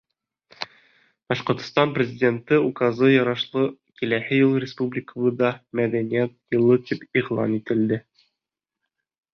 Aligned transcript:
Башҡортостан 1.33 1.93
Президенты 1.97 2.59
Указына 2.69 3.11
ярашлы 3.17 3.67
киләһе 4.01 4.41
йыл 4.41 4.59
республикабыҙҙа 4.65 5.55
Мәҙәниәт 5.83 6.39
йылы 6.59 6.83
тип 6.91 7.09
иғлан 7.25 7.57
ителде; 7.63 8.05